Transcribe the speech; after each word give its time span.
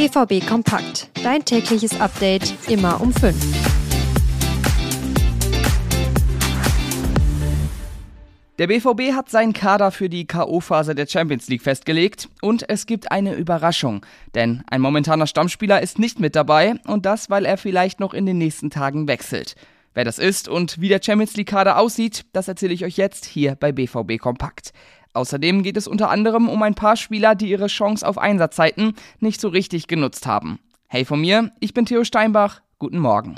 BVB 0.00 0.46
Kompakt. 0.46 1.10
Dein 1.22 1.44
tägliches 1.44 2.00
Update 2.00 2.54
immer 2.70 3.02
um 3.02 3.12
5. 3.12 3.36
Der 8.58 8.66
BVB 8.68 9.12
hat 9.14 9.28
seinen 9.28 9.52
Kader 9.52 9.90
für 9.90 10.08
die 10.08 10.26
KO-Phase 10.26 10.94
der 10.94 11.06
Champions 11.06 11.48
League 11.48 11.60
festgelegt 11.60 12.30
und 12.40 12.66
es 12.70 12.86
gibt 12.86 13.12
eine 13.12 13.34
Überraschung, 13.34 14.06
denn 14.34 14.62
ein 14.70 14.80
momentaner 14.80 15.26
Stammspieler 15.26 15.82
ist 15.82 15.98
nicht 15.98 16.18
mit 16.18 16.34
dabei 16.34 16.76
und 16.86 17.04
das, 17.04 17.28
weil 17.28 17.44
er 17.44 17.58
vielleicht 17.58 18.00
noch 18.00 18.14
in 18.14 18.24
den 18.24 18.38
nächsten 18.38 18.70
Tagen 18.70 19.06
wechselt. 19.06 19.54
Wer 19.92 20.04
das 20.04 20.18
ist 20.18 20.48
und 20.48 20.80
wie 20.80 20.88
der 20.88 21.02
Champions 21.02 21.36
League 21.36 21.48
Kader 21.48 21.76
aussieht, 21.76 22.24
das 22.32 22.48
erzähle 22.48 22.72
ich 22.72 22.86
euch 22.86 22.96
jetzt 22.96 23.26
hier 23.26 23.54
bei 23.54 23.70
BVB 23.70 24.18
Kompakt. 24.18 24.72
Außerdem 25.12 25.62
geht 25.62 25.76
es 25.76 25.88
unter 25.88 26.10
anderem 26.10 26.48
um 26.48 26.62
ein 26.62 26.74
paar 26.74 26.96
Spieler, 26.96 27.34
die 27.34 27.50
ihre 27.50 27.66
Chance 27.66 28.06
auf 28.06 28.18
Einsatzzeiten 28.18 28.94
nicht 29.18 29.40
so 29.40 29.48
richtig 29.48 29.88
genutzt 29.88 30.26
haben. 30.26 30.60
Hey 30.86 31.04
von 31.04 31.20
mir, 31.20 31.50
ich 31.60 31.74
bin 31.74 31.86
Theo 31.86 32.04
Steinbach, 32.04 32.60
guten 32.78 32.98
Morgen. 32.98 33.34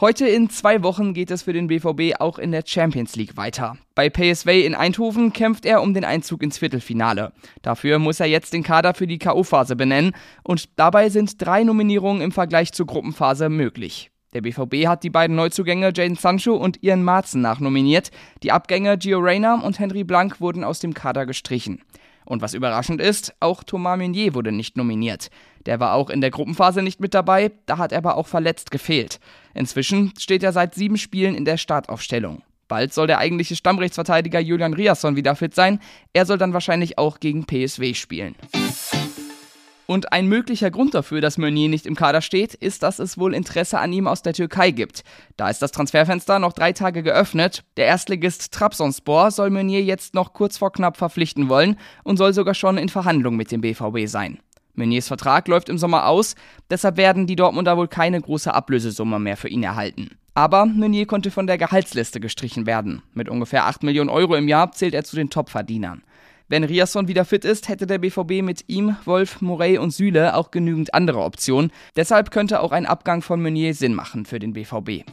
Heute 0.00 0.26
in 0.26 0.50
zwei 0.50 0.82
Wochen 0.82 1.14
geht 1.14 1.30
es 1.30 1.44
für 1.44 1.52
den 1.52 1.68
BVB 1.68 2.20
auch 2.20 2.38
in 2.38 2.52
der 2.52 2.64
Champions 2.66 3.16
League 3.16 3.36
weiter. 3.36 3.78
Bei 3.94 4.10
PSV 4.10 4.48
in 4.48 4.74
Eindhoven 4.74 5.32
kämpft 5.32 5.64
er 5.64 5.80
um 5.80 5.94
den 5.94 6.04
Einzug 6.04 6.42
ins 6.42 6.58
Viertelfinale. 6.58 7.32
Dafür 7.62 7.98
muss 7.98 8.20
er 8.20 8.26
jetzt 8.26 8.52
den 8.52 8.62
Kader 8.62 8.92
für 8.94 9.06
die 9.06 9.18
K.O.-Phase 9.18 9.76
benennen 9.76 10.12
und 10.42 10.78
dabei 10.78 11.08
sind 11.08 11.40
drei 11.40 11.64
Nominierungen 11.64 12.22
im 12.22 12.32
Vergleich 12.32 12.72
zur 12.72 12.86
Gruppenphase 12.86 13.48
möglich. 13.48 14.10
Der 14.34 14.40
BVB 14.40 14.88
hat 14.88 15.04
die 15.04 15.10
beiden 15.10 15.36
Neuzugänge 15.36 15.92
Jaden 15.94 16.16
Sancho 16.16 16.54
und 16.54 16.82
Ian 16.82 17.04
Marzen 17.04 17.40
nachnominiert. 17.40 18.10
Die 18.42 18.50
Abgänge 18.50 18.98
Gio 18.98 19.20
Reyna 19.20 19.60
und 19.60 19.78
Henry 19.78 20.02
Blank 20.02 20.40
wurden 20.40 20.64
aus 20.64 20.80
dem 20.80 20.92
Kader 20.92 21.24
gestrichen. 21.24 21.82
Und 22.24 22.42
was 22.42 22.54
überraschend 22.54 23.00
ist, 23.00 23.34
auch 23.38 23.62
Thomas 23.62 23.98
Meunier 23.98 24.34
wurde 24.34 24.50
nicht 24.50 24.76
nominiert. 24.76 25.30
Der 25.66 25.78
war 25.78 25.94
auch 25.94 26.10
in 26.10 26.20
der 26.20 26.30
Gruppenphase 26.30 26.82
nicht 26.82 27.00
mit 27.00 27.14
dabei, 27.14 27.52
da 27.66 27.78
hat 27.78 27.92
er 27.92 27.98
aber 27.98 28.16
auch 28.16 28.26
verletzt 28.26 28.70
gefehlt. 28.70 29.20
Inzwischen 29.54 30.12
steht 30.18 30.42
er 30.42 30.52
seit 30.52 30.74
sieben 30.74 30.96
Spielen 30.96 31.34
in 31.34 31.44
der 31.44 31.56
Startaufstellung. 31.56 32.42
Bald 32.66 32.92
soll 32.92 33.06
der 33.06 33.18
eigentliche 33.18 33.56
Stammrechtsverteidiger 33.56 34.40
Julian 34.40 34.74
Riasson 34.74 35.16
wieder 35.16 35.36
fit 35.36 35.54
sein. 35.54 35.80
Er 36.12 36.26
soll 36.26 36.38
dann 36.38 36.54
wahrscheinlich 36.54 36.98
auch 36.98 37.20
gegen 37.20 37.44
PSW 37.44 37.94
spielen. 37.94 38.34
Und 39.86 40.12
ein 40.12 40.28
möglicher 40.28 40.70
Grund 40.70 40.94
dafür, 40.94 41.20
dass 41.20 41.36
Meunier 41.36 41.68
nicht 41.68 41.84
im 41.84 41.94
Kader 41.94 42.22
steht, 42.22 42.54
ist, 42.54 42.82
dass 42.82 42.98
es 42.98 43.18
wohl 43.18 43.34
Interesse 43.34 43.78
an 43.78 43.92
ihm 43.92 44.06
aus 44.06 44.22
der 44.22 44.32
Türkei 44.32 44.70
gibt. 44.70 45.04
Da 45.36 45.50
ist 45.50 45.60
das 45.60 45.72
Transferfenster 45.72 46.38
noch 46.38 46.54
drei 46.54 46.72
Tage 46.72 47.02
geöffnet. 47.02 47.64
Der 47.76 47.86
Erstligist 47.86 48.52
Trabzonspor 48.52 49.30
soll 49.30 49.50
Meunier 49.50 49.82
jetzt 49.82 50.14
noch 50.14 50.32
kurz 50.32 50.56
vor 50.56 50.72
knapp 50.72 50.96
verpflichten 50.96 51.48
wollen 51.48 51.76
und 52.02 52.16
soll 52.16 52.32
sogar 52.32 52.54
schon 52.54 52.78
in 52.78 52.88
Verhandlung 52.88 53.36
mit 53.36 53.52
dem 53.52 53.60
BVB 53.60 54.06
sein. 54.06 54.38
Meuniers 54.74 55.06
Vertrag 55.06 55.46
läuft 55.48 55.68
im 55.68 55.78
Sommer 55.78 56.06
aus, 56.08 56.34
deshalb 56.70 56.96
werden 56.96 57.26
die 57.26 57.36
Dortmunder 57.36 57.76
wohl 57.76 57.88
keine 57.88 58.20
große 58.20 58.52
Ablösesumme 58.52 59.18
mehr 59.20 59.36
für 59.36 59.48
ihn 59.48 59.62
erhalten. 59.62 60.10
Aber 60.34 60.66
Meunier 60.66 61.06
konnte 61.06 61.30
von 61.30 61.46
der 61.46 61.58
Gehaltsliste 61.58 62.18
gestrichen 62.18 62.66
werden. 62.66 63.02
Mit 63.12 63.28
ungefähr 63.28 63.66
8 63.66 63.84
Millionen 63.84 64.10
Euro 64.10 64.34
im 64.34 64.48
Jahr 64.48 64.72
zählt 64.72 64.94
er 64.94 65.04
zu 65.04 65.14
den 65.14 65.30
Topverdienern. 65.30 66.02
Wenn 66.46 66.64
Riasson 66.64 67.08
wieder 67.08 67.24
fit 67.24 67.46
ist, 67.46 67.68
hätte 67.68 67.86
der 67.86 67.98
BVB 67.98 68.42
mit 68.42 68.64
ihm, 68.66 68.96
Wolf, 69.06 69.40
Morey 69.40 69.78
und 69.78 69.92
Süle 69.92 70.36
auch 70.36 70.50
genügend 70.50 70.92
andere 70.92 71.20
Optionen. 71.20 71.72
Deshalb 71.96 72.30
könnte 72.30 72.60
auch 72.60 72.70
ein 72.70 72.84
Abgang 72.84 73.22
von 73.22 73.40
Meunier 73.40 73.72
Sinn 73.74 73.94
machen 73.94 74.26
für 74.26 74.38
den 74.38 74.52
BVB. 74.52 75.04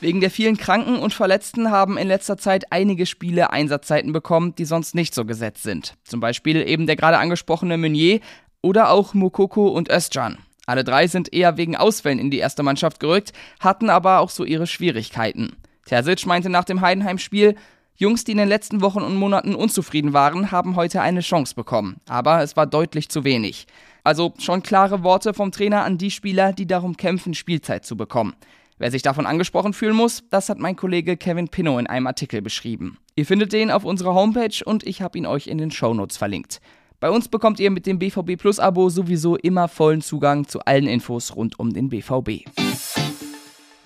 Wegen 0.00 0.20
der 0.20 0.30
vielen 0.30 0.56
Kranken 0.56 0.98
und 0.98 1.12
Verletzten 1.12 1.72
haben 1.72 1.98
in 1.98 2.06
letzter 2.06 2.36
Zeit 2.36 2.70
einige 2.70 3.06
Spiele 3.06 3.50
Einsatzzeiten 3.50 4.12
bekommen, 4.12 4.54
die 4.54 4.66
sonst 4.66 4.94
nicht 4.94 5.14
so 5.14 5.24
gesetzt 5.24 5.64
sind. 5.64 5.94
Zum 6.04 6.20
Beispiel 6.20 6.62
eben 6.68 6.86
der 6.86 6.94
gerade 6.94 7.18
angesprochene 7.18 7.76
Meunier 7.76 8.20
oder 8.62 8.90
auch 8.90 9.14
Mukoko 9.14 9.66
und 9.66 9.90
Özcan. 9.90 10.38
Alle 10.66 10.84
drei 10.84 11.08
sind 11.08 11.32
eher 11.32 11.56
wegen 11.56 11.74
Ausfällen 11.74 12.20
in 12.20 12.30
die 12.30 12.38
erste 12.38 12.62
Mannschaft 12.62 13.00
gerückt, 13.00 13.32
hatten 13.58 13.90
aber 13.90 14.20
auch 14.20 14.30
so 14.30 14.44
ihre 14.44 14.68
Schwierigkeiten. 14.68 15.56
Terzic 15.86 16.24
meinte 16.24 16.50
nach 16.50 16.64
dem 16.64 16.80
Heidenheim-Spiel, 16.80 17.56
Jungs, 17.96 18.24
die 18.24 18.32
in 18.32 18.38
den 18.38 18.48
letzten 18.48 18.80
Wochen 18.80 19.02
und 19.02 19.16
Monaten 19.16 19.54
unzufrieden 19.54 20.12
waren, 20.12 20.50
haben 20.50 20.74
heute 20.74 21.00
eine 21.00 21.20
Chance 21.20 21.54
bekommen. 21.54 22.00
Aber 22.08 22.42
es 22.42 22.56
war 22.56 22.66
deutlich 22.66 23.08
zu 23.08 23.22
wenig. 23.22 23.66
Also 24.02 24.34
schon 24.38 24.64
klare 24.64 25.04
Worte 25.04 25.32
vom 25.32 25.52
Trainer 25.52 25.84
an 25.84 25.96
die 25.96 26.10
Spieler, 26.10 26.52
die 26.52 26.66
darum 26.66 26.96
kämpfen, 26.96 27.34
Spielzeit 27.34 27.86
zu 27.86 27.96
bekommen. 27.96 28.34
Wer 28.78 28.90
sich 28.90 29.02
davon 29.02 29.26
angesprochen 29.26 29.72
fühlen 29.72 29.94
muss, 29.94 30.24
das 30.30 30.48
hat 30.48 30.58
mein 30.58 30.74
Kollege 30.74 31.16
Kevin 31.16 31.48
Pinnow 31.48 31.78
in 31.78 31.86
einem 31.86 32.08
Artikel 32.08 32.42
beschrieben. 32.42 32.98
Ihr 33.14 33.26
findet 33.26 33.52
den 33.52 33.70
auf 33.70 33.84
unserer 33.84 34.14
Homepage 34.14 34.64
und 34.64 34.84
ich 34.84 35.00
habe 35.00 35.16
ihn 35.16 35.26
euch 35.26 35.46
in 35.46 35.58
den 35.58 35.70
Shownotes 35.70 36.16
verlinkt. 36.16 36.60
Bei 36.98 37.10
uns 37.10 37.28
bekommt 37.28 37.60
ihr 37.60 37.70
mit 37.70 37.86
dem 37.86 38.00
BVB 38.00 38.36
Plus 38.36 38.58
Abo 38.58 38.88
sowieso 38.88 39.36
immer 39.36 39.68
vollen 39.68 40.00
Zugang 40.00 40.48
zu 40.48 40.60
allen 40.60 40.88
Infos 40.88 41.36
rund 41.36 41.60
um 41.60 41.72
den 41.72 41.90
BVB. 41.90 42.44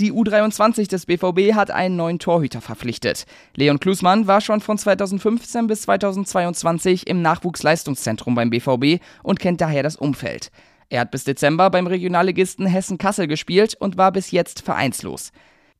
Die 0.00 0.12
U23 0.12 0.88
des 0.88 1.06
BVB 1.06 1.54
hat 1.54 1.72
einen 1.72 1.96
neuen 1.96 2.20
Torhüter 2.20 2.60
verpflichtet. 2.60 3.26
Leon 3.56 3.80
Klusmann 3.80 4.28
war 4.28 4.40
schon 4.40 4.60
von 4.60 4.78
2015 4.78 5.66
bis 5.66 5.82
2022 5.82 7.08
im 7.08 7.20
Nachwuchsleistungszentrum 7.20 8.36
beim 8.36 8.50
BVB 8.50 9.02
und 9.24 9.40
kennt 9.40 9.60
daher 9.60 9.82
das 9.82 9.96
Umfeld. 9.96 10.52
Er 10.88 11.00
hat 11.00 11.10
bis 11.10 11.24
Dezember 11.24 11.68
beim 11.70 11.88
Regionalligisten 11.88 12.64
Hessen-Kassel 12.66 13.26
gespielt 13.26 13.74
und 13.74 13.96
war 13.96 14.12
bis 14.12 14.30
jetzt 14.30 14.62
vereinslos. 14.62 15.32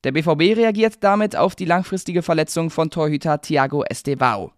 Der 0.03 0.11
BVB 0.11 0.57
reagiert 0.57 0.97
damit 1.01 1.37
auf 1.37 1.55
die 1.55 1.65
langfristige 1.65 2.23
Verletzung 2.23 2.71
von 2.71 2.91
Torhüter 2.91 3.41
Thiago 3.41 3.85
Estevao. 3.85 4.51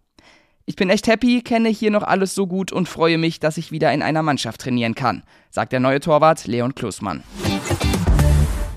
Ich 0.65 0.75
bin 0.75 0.89
echt 0.89 1.07
happy, 1.07 1.41
kenne 1.43 1.69
hier 1.69 1.91
noch 1.91 2.03
alles 2.03 2.33
so 2.33 2.47
gut 2.47 2.71
und 2.71 2.89
freue 2.89 3.19
mich, 3.19 3.39
dass 3.39 3.57
ich 3.57 3.71
wieder 3.71 3.93
in 3.93 4.01
einer 4.01 4.23
Mannschaft 4.23 4.61
trainieren 4.61 4.95
kann, 4.95 5.21
sagt 5.51 5.71
der 5.71 5.79
neue 5.79 5.99
Torwart 5.99 6.47
Leon 6.47 6.73
Klusmann. 6.73 7.23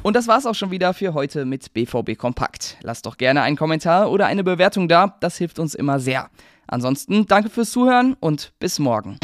Und 0.04 0.16
das 0.16 0.28
war's 0.28 0.44
auch 0.44 0.54
schon 0.54 0.70
wieder 0.70 0.92
für 0.92 1.14
heute 1.14 1.46
mit 1.46 1.72
BVB 1.72 2.18
Kompakt. 2.18 2.76
Lasst 2.82 3.06
doch 3.06 3.16
gerne 3.16 3.40
einen 3.40 3.56
Kommentar 3.56 4.10
oder 4.10 4.26
eine 4.26 4.44
Bewertung 4.44 4.86
da, 4.86 5.16
das 5.20 5.38
hilft 5.38 5.58
uns 5.58 5.74
immer 5.74 5.98
sehr. 5.98 6.28
Ansonsten 6.66 7.26
danke 7.26 7.48
fürs 7.48 7.70
Zuhören 7.70 8.14
und 8.20 8.52
bis 8.58 8.78
morgen. 8.78 9.18